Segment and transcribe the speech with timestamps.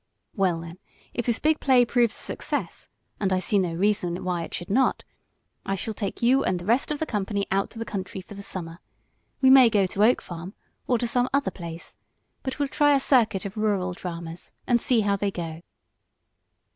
[0.35, 0.79] "Well, then,
[1.13, 2.87] if this big play proves a success
[3.19, 5.03] and I see no reason why it should not
[5.63, 8.33] I shall take you and the rest of the company out to the country for
[8.33, 8.79] the summer.
[9.43, 10.55] We may go to Oak Farm,
[10.87, 11.97] or to some other place;
[12.41, 15.61] but we'll try a circuit of rural dramas, and see how they go."